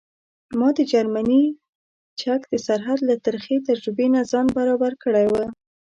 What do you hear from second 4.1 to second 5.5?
نه ځان برابر کړی و.